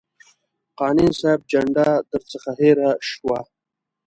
قانع 0.77 1.07
صاحب 1.19 1.41
جنډه 1.51 1.87
درڅخه 2.09 2.51
هېره 2.61 2.89
شوه. 3.09 3.39